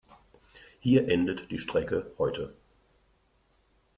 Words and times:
Hier 0.79 1.07
endet 1.09 1.51
die 1.51 1.59
Strecke 1.59 2.11
heute. 2.17 2.55